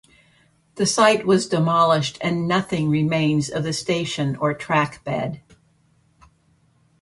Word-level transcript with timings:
The 0.77 0.87
site 0.87 1.27
was 1.27 1.47
demolished 1.47 2.17
and 2.21 2.47
nothing 2.47 2.89
remains 2.89 3.49
of 3.51 3.63
the 3.63 3.71
station 3.71 4.35
or 4.37 4.55
trackbed. 4.55 5.41